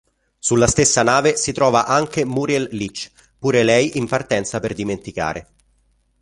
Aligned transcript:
Sulla 0.39 0.65
stessa 0.65 1.03
nave 1.03 1.37
si 1.37 1.51
trova 1.51 1.85
anche 1.85 2.25
Muriel 2.25 2.67
Leach, 2.71 3.11
pure 3.37 3.61
lei 3.61 3.99
in 3.99 4.07
partenza 4.07 4.59
per 4.59 4.73
dimenticare. 4.73 5.53